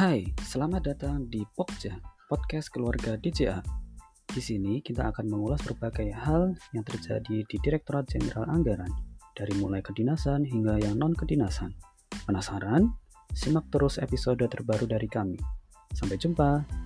Hai, 0.00 0.24
selamat 0.48 0.80
datang 0.80 1.28
di 1.28 1.44
Pokja, 1.44 1.92
podcast 2.24 2.72
keluarga 2.72 3.20
DJA. 3.20 3.60
Di 4.32 4.40
sini 4.40 4.80
kita 4.80 5.12
akan 5.12 5.28
mengulas 5.28 5.60
berbagai 5.60 6.08
hal 6.16 6.56
yang 6.72 6.88
terjadi 6.88 7.44
di 7.44 7.56
Direktorat 7.60 8.08
Jenderal 8.08 8.48
Anggaran, 8.48 8.88
dari 9.36 9.52
mulai 9.60 9.84
kedinasan 9.84 10.48
hingga 10.48 10.80
yang 10.80 10.96
non-kedinasan. 10.96 11.76
Penasaran? 12.24 12.88
Simak 13.36 13.68
terus 13.68 14.00
episode 14.00 14.40
terbaru 14.40 14.88
dari 14.88 15.04
kami. 15.04 15.36
Sampai 15.92 16.16
jumpa. 16.16 16.79